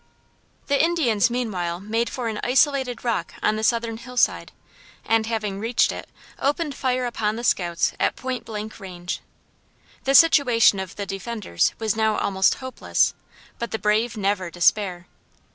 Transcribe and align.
The 0.65 0.83
Indians 0.83 1.29
meanwhile 1.29 1.79
made 1.79 2.09
for 2.09 2.27
an 2.27 2.39
isolated 2.43 3.05
rock 3.05 3.35
on 3.43 3.55
the 3.55 3.63
southern 3.63 3.97
hillside, 3.97 4.51
and 5.05 5.27
having 5.27 5.59
reached 5.59 5.91
it, 5.91 6.09
opened 6.39 6.73
fire 6.73 7.05
upon 7.05 7.35
the 7.35 7.43
scouts 7.43 7.93
at 7.99 8.15
point 8.15 8.43
blank 8.43 8.79
range. 8.79 9.19
The 10.05 10.15
situation 10.15 10.79
of 10.79 10.95
the 10.95 11.05
defenders 11.05 11.73
was 11.77 11.95
now 11.95 12.17
almost 12.17 12.55
hopeless; 12.55 13.13
but 13.59 13.69
the 13.69 13.77
brave 13.77 14.17
never 14.17 14.49
despair. 14.49 15.05